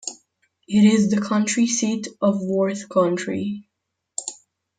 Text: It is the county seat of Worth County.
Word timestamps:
It 0.67 0.81
is 0.83 1.11
the 1.11 1.21
county 1.21 1.67
seat 1.67 2.07
of 2.19 2.41
Worth 2.41 2.89
County. 2.89 3.69